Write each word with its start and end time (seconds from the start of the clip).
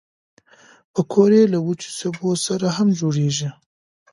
پکورې 0.93 1.41
له 1.53 1.59
وچو 1.65 1.89
سبو 1.99 2.29
سره 2.45 2.67
هم 2.77 2.87
جوړېږي 2.99 3.49